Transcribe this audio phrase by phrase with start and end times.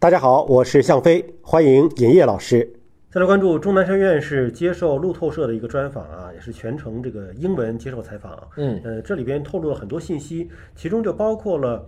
[0.00, 2.66] 大家好，我是向飞，欢迎尹烨老师。
[3.10, 8.48] 再来关注钟南山院士接受路透社的一个专访啊，也是全程这个英文接受采访。
[8.56, 11.86] 嗯，呃，这里边透露了很多信息，其中就包括了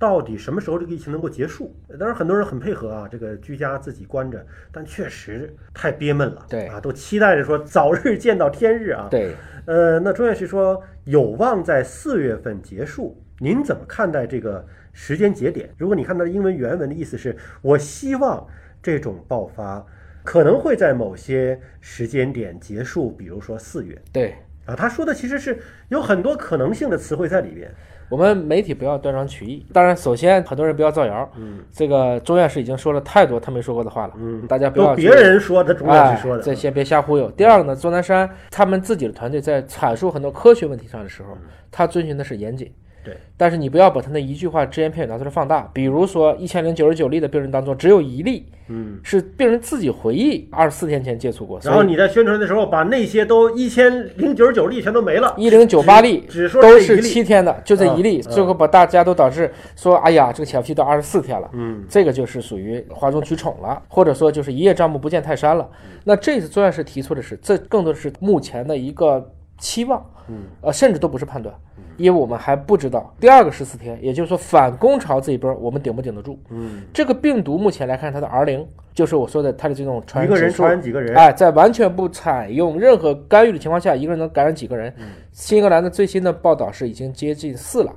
[0.00, 1.72] 到底什么时候这个疫情能够结束。
[1.96, 6.44] 当然，很多人很配合啊，这个居家自己关着，但确实太憋闷了。
[6.48, 9.06] 对啊，都期待着说早日见到天日啊。
[9.08, 9.32] 对，
[9.66, 15.68] 呃，那钟院士说有望在四月份结束，您怎么看待这个时间节点？
[15.76, 18.46] 如果你看它的英文原文的意思是，我希望
[18.82, 19.84] 这种爆发
[20.22, 24.34] 可能会在某些时间点结束，比如说四月对
[24.66, 24.74] 啊。
[24.76, 25.58] 他说的其实是
[25.88, 27.70] 有很多可能性的词汇在里边。
[28.10, 29.66] 我们媒体不要断章取义。
[29.72, 31.28] 当然，首先很多人不要造谣。
[31.36, 36.42] 嗯这个钟院士已经说了太多他没说过的话了，嗯，大家不要别人说的，钟院哎士说的。
[36.42, 37.30] 这先别瞎忽悠。
[37.30, 41.36] 第二个呢，钟南山他们自己的团队在阐述很多科学问题上的时候，
[41.70, 42.70] 他遵循的是严谨。
[43.04, 45.68] 嗯对，但是你不要把他那一句话只言片语拿出来放大。
[45.74, 58.32] 比如说，一千零九十九例的病人当中，只有一例嗯，是病人自己回忆二十四天前接触过，然后你在宣传的时候把那些都一千零九十九例全都没了，一零九八例只说都是七天的，就这一例，嗯。
[58.32, 61.50] 最后把大家都导致说，哎呀，这个潜伏期到二十四天了。
[61.52, 61.84] 嗯。
[61.88, 65.68] 这个就是属于哗众取宠了，或者说就是一叶障目不见泰山了。
[66.04, 71.54] 那这次专院士提出的是，这更多的是目前的一个期望，嗯，呃，甚至都不是判断，
[71.96, 76.38] 因为我们还不知道第二个十四天，也就是说反攻潮这一波我们顶不顶得住。
[76.50, 81.16] 嗯，这个病毒目前来看，它的 R 零就是我说的它的这种传染一个人传染几个人？
[81.16, 84.92] 哎，在完全不采用任何干预的情况下，一个人能感染几个人？
[84.98, 87.92] 嗯新英格兰的最新的报道是已经接近四了，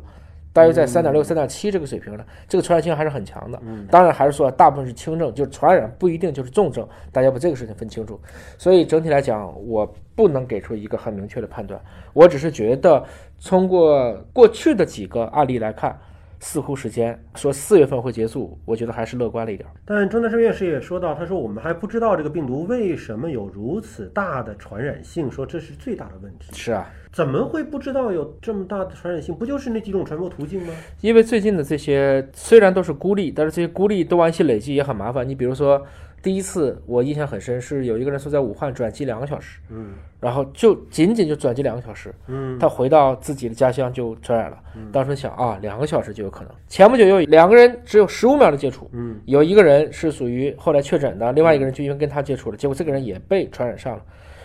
[0.58, 3.62] 大约在三点六、三点七这个水平呢，这个传染性还是很强的。
[3.64, 8.20] 嗯当然还是说大部分是轻症，就是传染不一定就是重症，大家把这个事情分清楚。
[8.58, 9.86] 所以整体来讲，我
[10.16, 11.80] 不能给出一个很明确的判断，
[12.14, 13.04] 我只是觉得
[13.46, 15.96] 通过过去的几个案例来看。
[16.40, 19.68] 似乎时间说四月份会结束，我觉得还是乐观了一点。
[19.86, 26.52] 但钟南山院士也说到，他说我们还不知道这个病毒为什么有如此大的传染性，说这是最大的问题。
[26.54, 29.34] 是啊，怎么会不知道有这么大的传染性？
[29.34, 30.74] 不就是那几种传播途径吗？
[31.02, 35.28] 因为最近的这些虽然都是孤立，但是这些孤立都按期累积也很麻烦。
[35.28, 35.84] 你比如说，
[36.28, 44.58] 第一次我印象很深，是有一个人说在武汉转机两个小时，嗯然后就仅仅就转机两个小时，嗯他回到自己的家乡就传染了。
[44.92, 46.52] 当时想啊，两个小时就有可能。
[46.68, 54.04] 前不久有两个人只有十五秒的接触，嗯有一个人是属于后来确诊的，另外一个人就因为跟他接触了，结果这个人也被传染上了。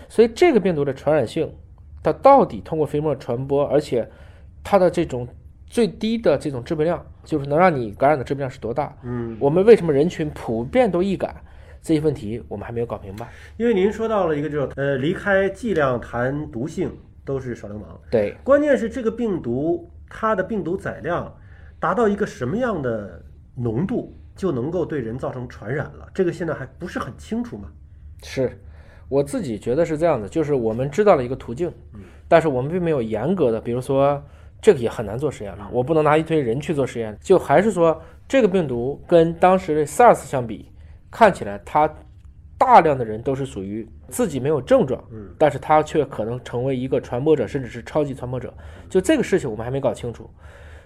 [0.08, 1.52] 所以这个病毒的传染性，
[2.00, 4.08] 它到底通过飞沫传播，而且
[4.62, 5.26] 它的这种
[5.66, 8.96] 最低的这种致病量，就是能让你感染的致病量是多大？
[9.02, 11.34] 嗯，我们为什么人群普遍都易感？
[11.82, 13.28] 这些问题我们还没有搞明白。
[13.56, 16.90] 因为您说到了一个就是呃，离开剂量谈毒性
[17.24, 21.34] 都是耍流氓，对，关键是这个病毒它的病毒载量
[21.78, 23.22] 达到一个什么样的
[23.56, 27.68] 浓度就能够对人造成传染了，这个现在还不是很清楚嘛。
[28.22, 28.58] 是。
[29.08, 31.70] 我自己觉得是这样的，就是我们知道了一个途径，
[32.26, 34.22] 但是我们并没有严格的，比如说
[34.58, 40.71] 这个也很难做实验了，我不能拿一堆人去做实验，就还是说这个病毒跟当时的 SARS 相比，
[41.12, 41.88] 看起来他
[42.58, 48.52] 大量的人都是属于自己没有症状，嗯，但是他却可能成为一个传播者，甚至是超级传播者，
[48.88, 50.28] 就这个事情我们还没搞清楚，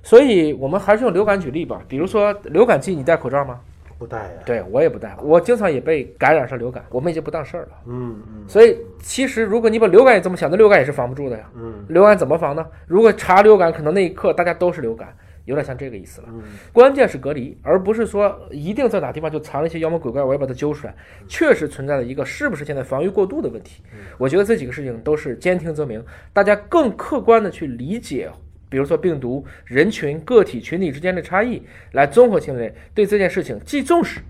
[0.03, 3.61] 所以我们还是用流感举例吧，比如说流感季你戴口罩吗？
[3.99, 7.69] 不戴呀、对我也不戴，我经常也被感染上流感，我们已经不当事儿了。
[7.87, 11.49] 嗯嗯所以其实如果你把流感也这么想，那流感也是防不住的呀。
[11.55, 12.67] 嗯流感怎么防呢？
[12.87, 15.17] 如果查流感，可能那一刻大家都是流感，
[15.47, 16.29] 有点像这个意思了。
[16.31, 16.43] 嗯
[16.73, 20.95] 关键是隔离，而不是说一定在哪地方就藏了一些妖魔鬼怪，我要把它揪出来。
[21.27, 23.83] 确实存在了一个是不是现在防御过度的问题。
[24.19, 28.31] 我觉得这几个事情都是兼听则明，大家更客观的去理解。
[28.69, 34.21] 比如说病毒、人群、个体、群体之间的差异，来综合性的对这件事情既重视，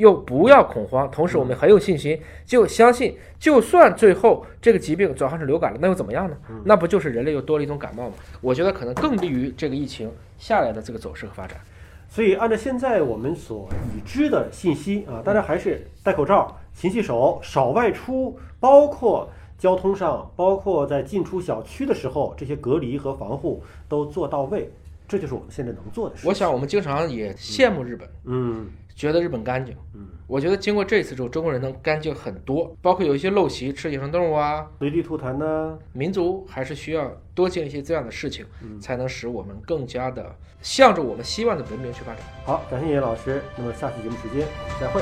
[0.00, 6.36] 又不要恐慌，同时我们很有信心，就相信，就算最后这个疾病转化成流感了，那又怎么样呢？
[6.64, 8.14] 那不就是人类又多了一种感冒吗？
[8.40, 11.60] 我觉得可能更利于这个疫情下来的这个走势和发展。
[12.08, 24.68] 所以按照现在我们所已知的信息啊，大家还是戴口罩、勤洗手、少外出，包括交通上，包括在进出小区的时候，这些隔离和防护都做到位，
[25.06, 26.26] 这就是我们现在能做的事。
[26.26, 28.66] 我想我们经常也羡慕日本，嗯
[29.00, 29.74] 觉得日本干净。
[29.94, 38.44] 嗯，我觉得经过这次之后，中国人能干净很多，包括有一些陋习，吃野生动物啊，随地吐痰呢，民族还是需要多见一些这样的事情，
[38.78, 42.22] 才能使我们更加的向着我们希望的文明去发展。
[42.44, 43.42] 好，感谢叶老师。
[43.56, 44.46] 那么下期节目时间
[44.78, 45.00] 再会。